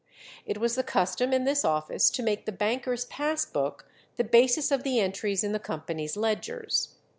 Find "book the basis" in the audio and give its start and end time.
3.45-4.71